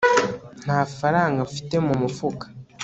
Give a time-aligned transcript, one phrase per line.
[0.63, 2.45] nta faranga mfite mu mufuka